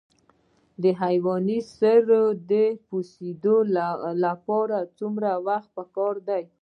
[0.81, 2.53] د حیواني سرې د
[2.87, 3.57] پوسیدو
[4.25, 6.43] لپاره څومره وخت پکار دی؟